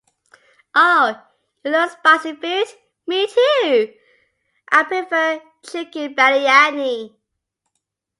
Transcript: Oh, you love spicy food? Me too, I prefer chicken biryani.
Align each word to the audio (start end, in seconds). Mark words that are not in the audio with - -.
Oh, 0.73 1.15
you 1.63 1.69
love 1.69 1.91
spicy 1.91 2.33
food? 2.33 2.65
Me 3.05 3.27
too, 3.27 3.93
I 4.71 4.83
prefer 4.85 5.39
chicken 5.63 6.15
biryani. 6.15 7.13